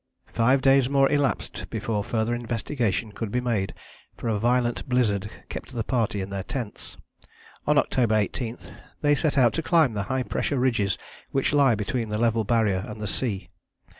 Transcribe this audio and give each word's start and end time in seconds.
Five 0.33 0.63
days 0.63 0.89
more 0.89 1.07
elapsed 1.11 1.69
before 1.69 2.03
further 2.03 2.33
investigation 2.33 3.11
could 3.11 3.31
be 3.31 3.39
made, 3.39 3.75
for 4.17 4.29
a 4.29 4.39
violent 4.39 4.89
blizzard 4.89 5.29
kept 5.47 5.75
the 5.75 5.83
party 5.83 6.21
in 6.21 6.31
their 6.31 6.41
tents. 6.41 6.97
On 7.67 7.77
October 7.77 8.15
18 8.15 8.57
they 9.01 9.13
set 9.13 9.37
out 9.37 9.53
to 9.53 9.61
climb 9.61 9.91
the 9.91 10.01
high 10.09 10.23
pressure 10.23 10.57
ridges 10.57 10.97
which 11.29 11.53
lie 11.53 11.75
between 11.75 12.09
the 12.09 12.17
level 12.17 12.43
barrier 12.43 12.83
and 12.87 12.99
the 12.99 13.05
sea. 13.05 13.51